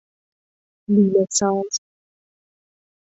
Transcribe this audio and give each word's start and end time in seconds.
لوله 0.91 1.23
ساز 1.37 1.71